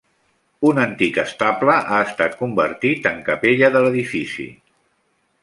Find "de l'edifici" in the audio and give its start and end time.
3.77-4.49